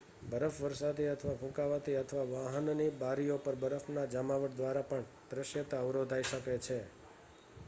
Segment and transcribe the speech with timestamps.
[0.29, 6.81] બરફવર્ષાથી અથવા ફૂંકાવાથી અથવા વાહનની બારીઓ પર બરફની જમાવટ દ્વારા પણ દૃશ્યતા અવરોધાઇ શકે છે